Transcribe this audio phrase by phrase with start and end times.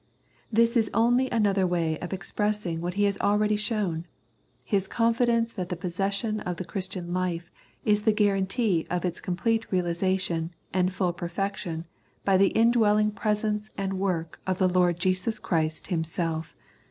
[0.51, 4.07] This is only another way of expressing what he has already shown,
[4.63, 7.51] his confidence that the possession of the Christian life
[7.85, 11.85] is the guarantee of its com plete realisation and full perfection
[12.25, 16.61] by the indwelling presence and work of the Lord Jesus Christ Himself (ch.